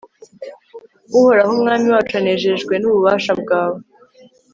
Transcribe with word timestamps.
uhoraho, 1.17 1.51
umwami 1.57 1.87
wacu 1.93 2.13
anejejwe 2.19 2.73
n'ububasha 2.77 3.31
bwawe 3.41 3.79